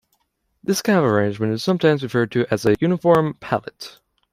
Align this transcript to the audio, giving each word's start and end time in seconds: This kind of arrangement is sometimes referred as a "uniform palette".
This 0.63 0.81
kind 0.81 0.97
of 0.97 1.05
arrangement 1.05 1.53
is 1.53 1.63
sometimes 1.63 2.01
referred 2.01 2.35
as 2.49 2.65
a 2.65 2.75
"uniform 2.79 3.35
palette". 3.39 3.99